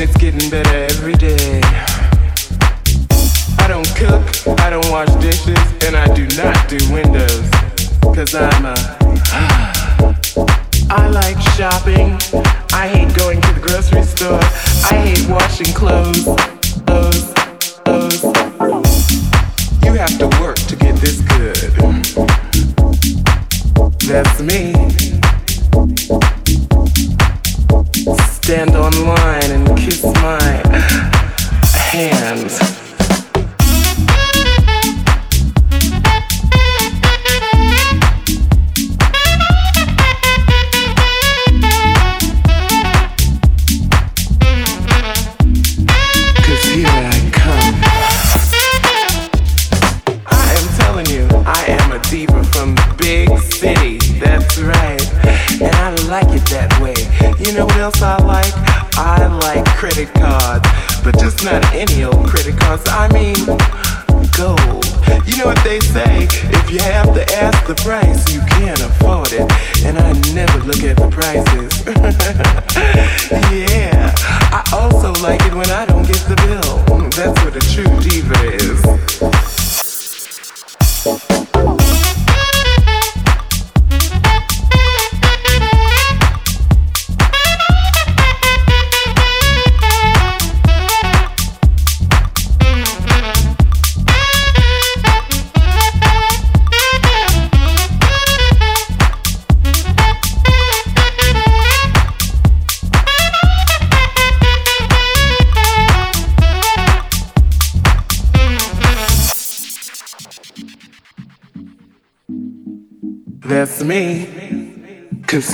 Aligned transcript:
and 0.00 0.08
it's 0.08 0.18
getting 0.18 0.48
better 0.50 0.84
every 0.94 1.14
day. 1.14 1.60
I 3.58 3.66
don't 3.68 3.86
cook, 3.96 4.24
I 4.60 4.70
don't 4.70 4.88
wash 4.90 5.08
dishes, 5.16 5.58
and 5.84 5.96
I 5.96 6.06
do 6.14 6.26
not 6.36 6.68
do 6.68 6.78
windows. 6.92 7.50
Cause 8.14 8.34
I'm 8.34 8.64
a. 8.64 8.74
I 10.90 11.08
like 11.08 11.38
shopping. 11.56 12.18
I 12.72 12.88
hate 12.88 13.14
going 13.14 13.40
to 13.42 13.52
the 13.52 13.60
grocery 13.60 14.02
store. 14.02 14.40
I 14.90 14.96
hate 15.06 15.28
washing 15.28 15.74
clothes. 15.74 16.24
Clothes. 16.86 17.34
Clothes. 17.84 18.22
You 19.84 19.92
have 19.94 20.18
to 20.18 20.28
work 20.40 20.56
to 20.56 20.76
get 20.76 20.96
this 20.96 21.20
good. 21.20 21.56
That's 24.08 24.40
me. 24.40 24.99
stand 28.50 28.74
online 28.74 29.48
and 29.52 29.78
kiss 29.78 30.02
my 30.02 30.42
hands. 31.92 32.89
Not 61.42 61.64
any 61.72 62.04
old 62.04 62.28
critic, 62.28 62.56
cause 62.58 62.82
I 62.88 63.08
mean 63.14 63.34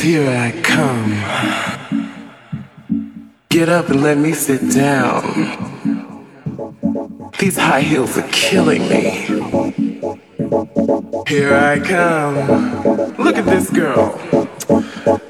here 0.06 0.30
I 0.30 0.52
come. 0.62 1.10
Get 3.48 3.68
up 3.68 3.88
and 3.88 4.04
let 4.04 4.16
me 4.16 4.34
sit 4.34 4.60
down. 4.72 5.22
These 7.40 7.56
high 7.56 7.80
heels 7.80 8.16
are 8.16 8.28
killing 8.28 8.88
me. 8.88 9.26
Here 11.26 11.56
I 11.56 11.80
come. 11.80 12.36
Look 13.18 13.36
at 13.36 13.46
this 13.46 13.68
girl. 13.68 14.16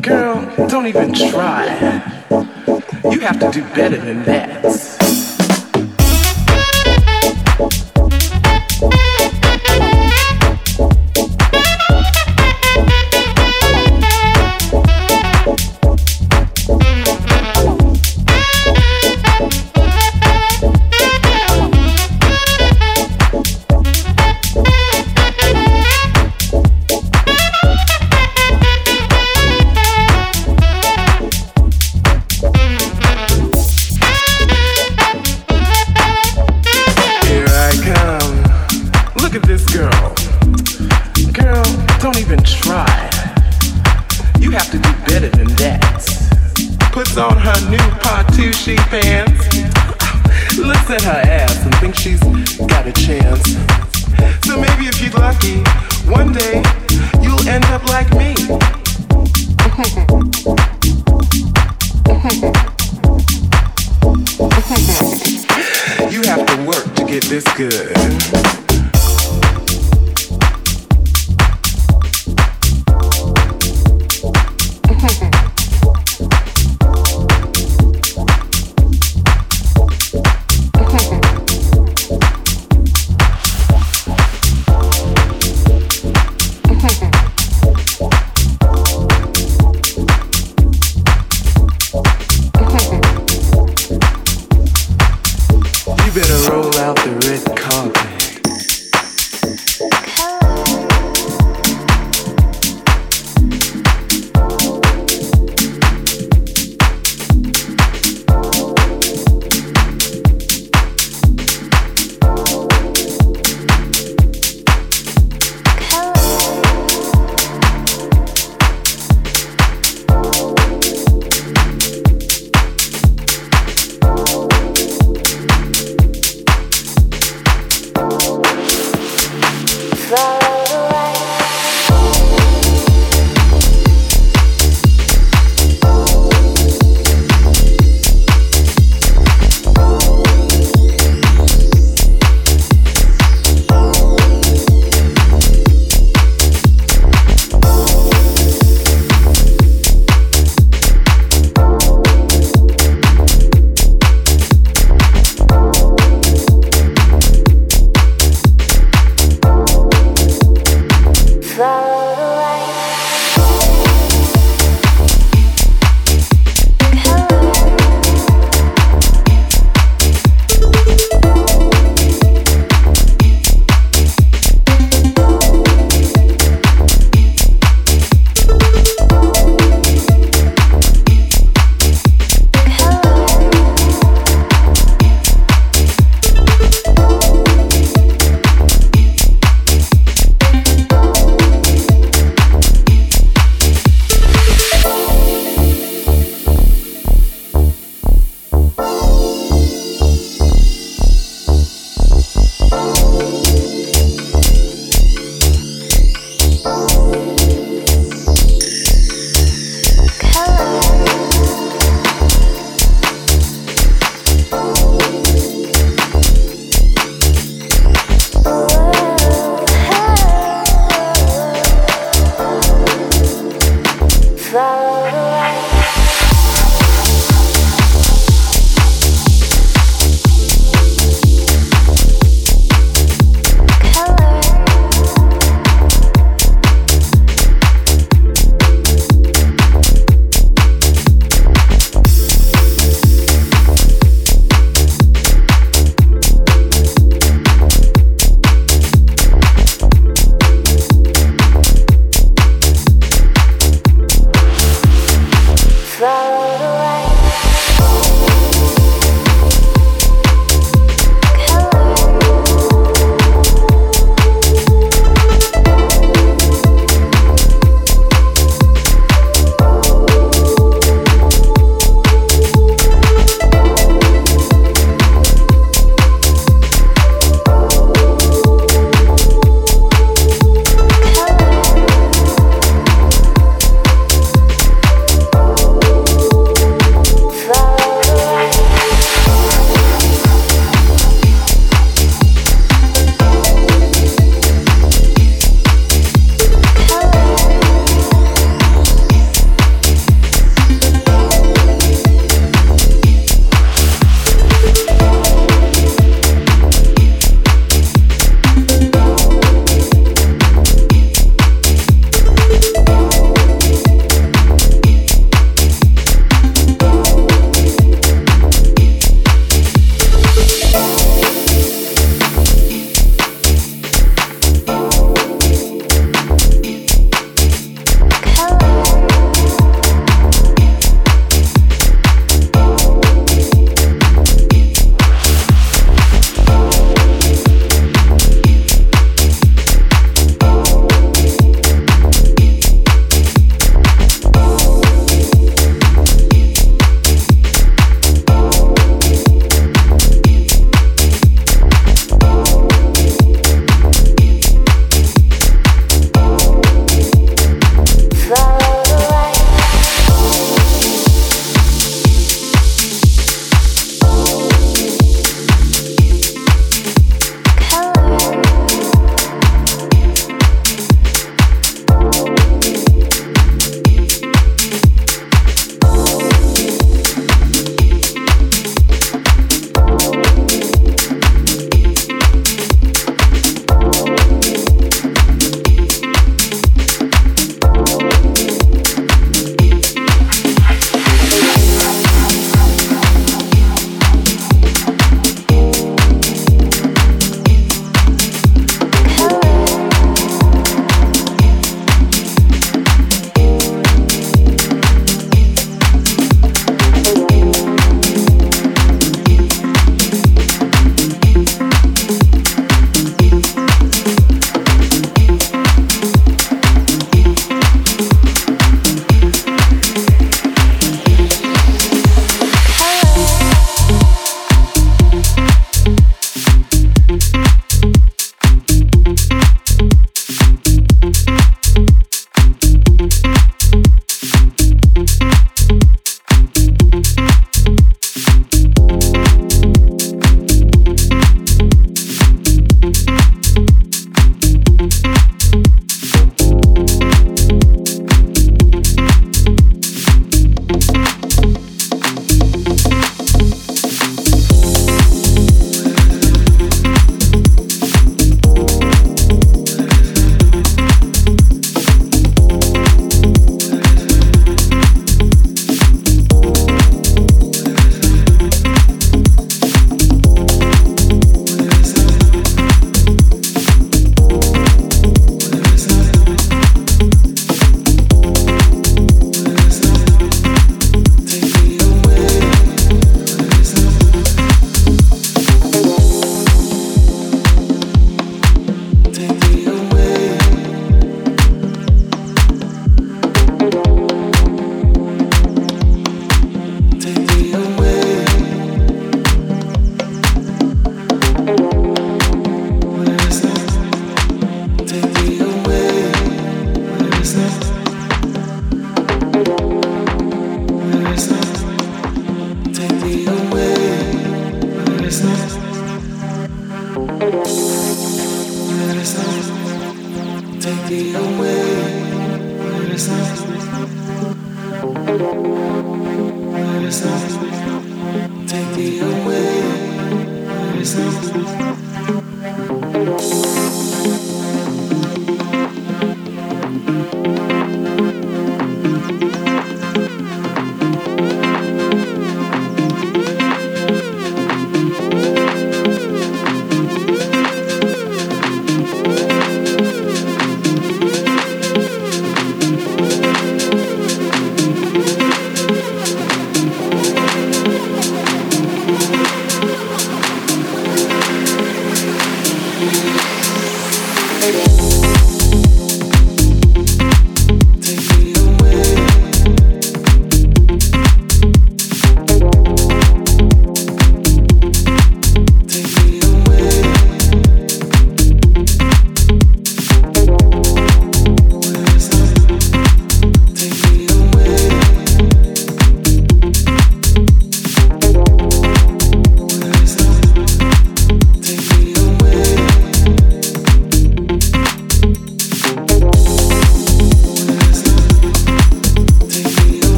Girl, 0.00 0.36
don't 0.68 0.86
even 0.86 1.12
try. 1.12 1.66
You 3.10 3.20
have 3.20 3.38
to 3.40 3.50
do 3.52 3.62
better 3.74 3.98
than 3.98 4.24
that. 4.24 5.11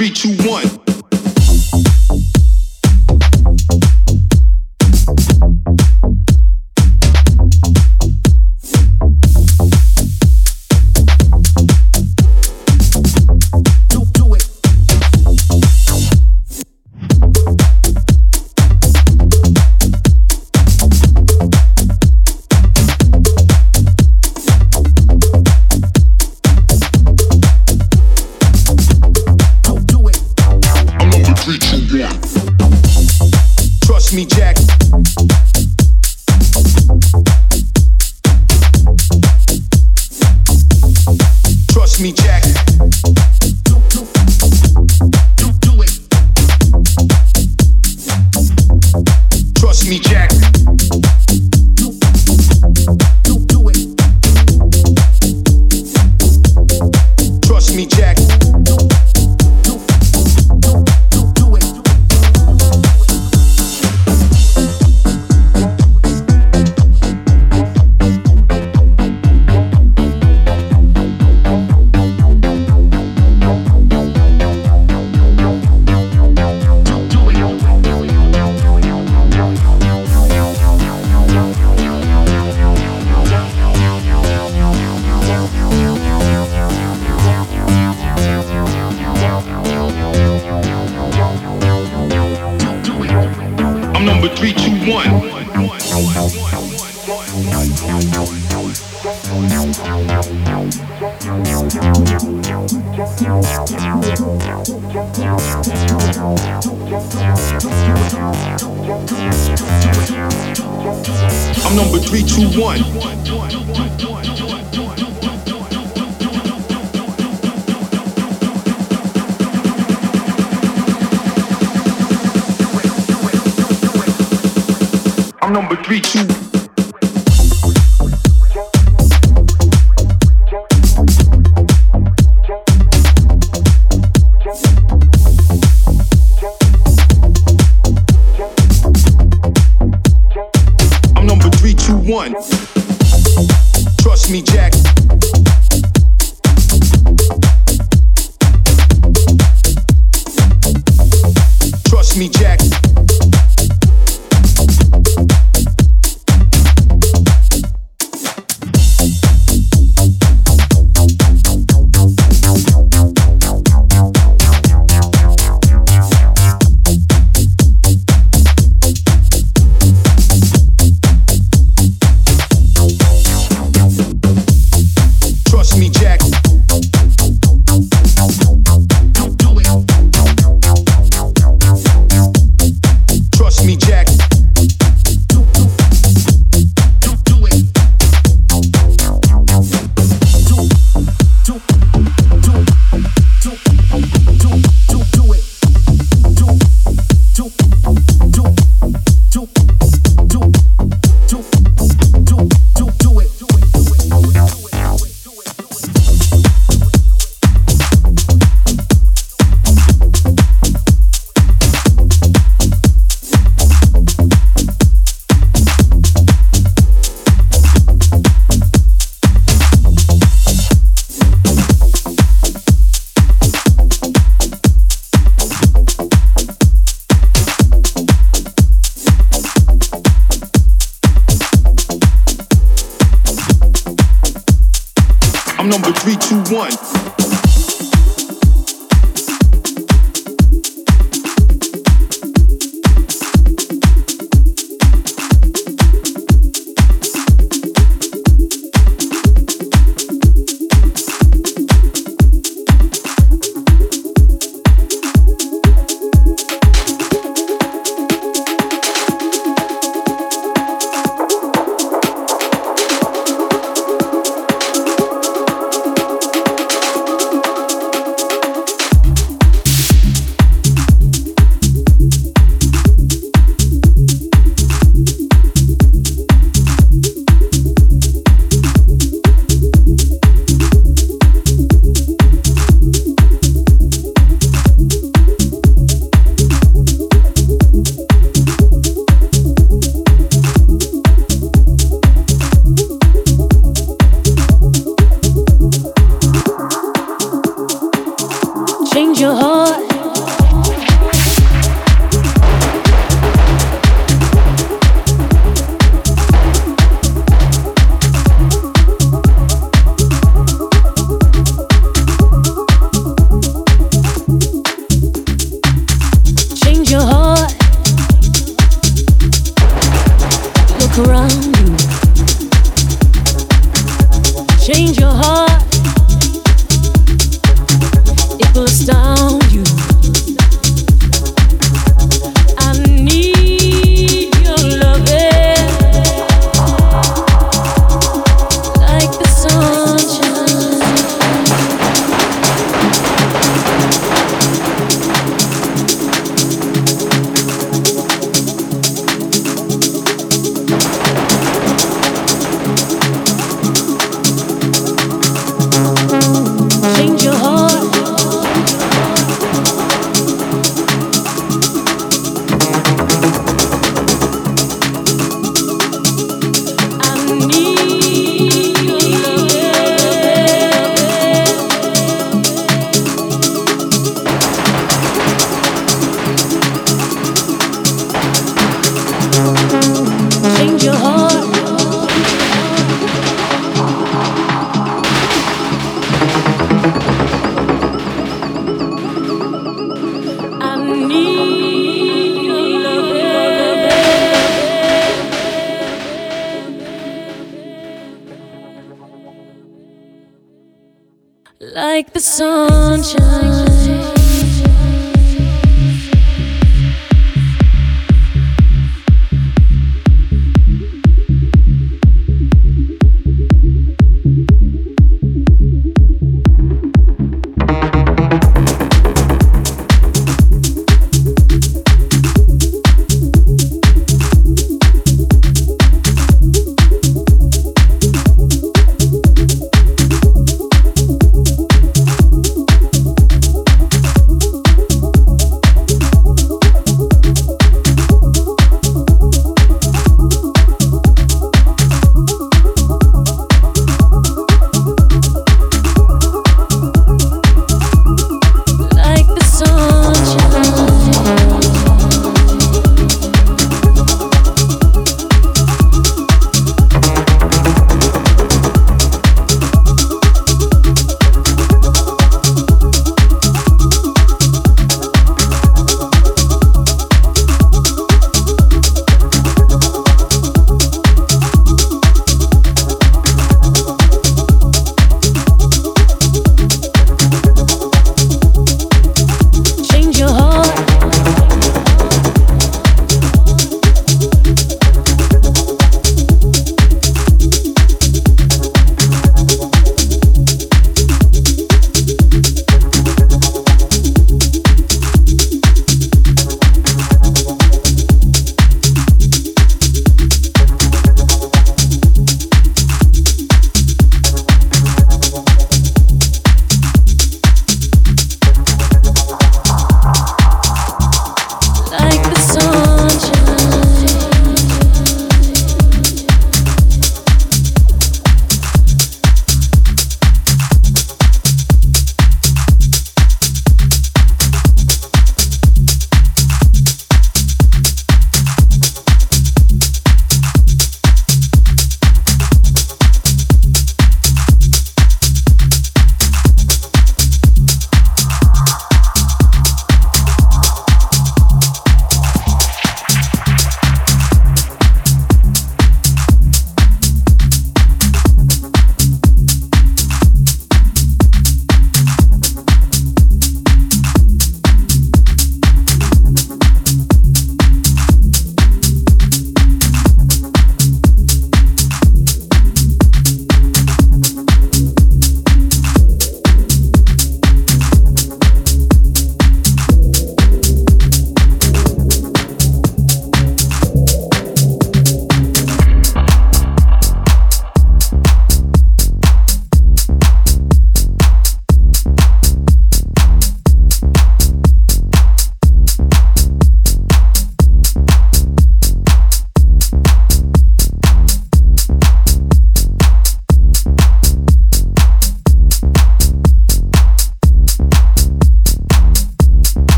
treat 0.00 0.24
you 0.24 0.39